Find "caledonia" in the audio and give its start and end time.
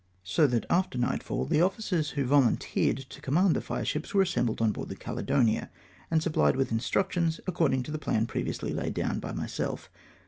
4.95-5.69